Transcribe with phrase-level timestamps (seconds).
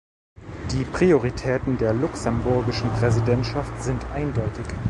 [0.71, 4.65] Die Prioritäten der luxemburgischen Präsidentschaft sind eindeutig.